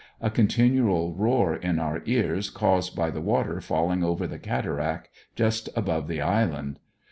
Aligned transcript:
A 0.19 0.31
continual 0.31 1.13
roar 1.13 1.55
in 1.55 1.77
our 1.77 2.01
ears 2.07 2.49
caused 2.49 2.95
by 2.95 3.11
the 3.11 3.21
water 3.21 3.61
falling 3.61 4.03
over 4.03 4.25
the 4.25 4.39
cataract 4.39 5.09
just 5.35 5.69
above 5.75 6.07
the 6.07 6.21
island. 6.21 6.79